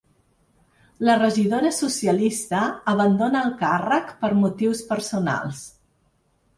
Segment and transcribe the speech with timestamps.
[1.07, 2.63] La regidora socialista
[2.95, 5.67] abandona el càrrec ‘per motius personals’.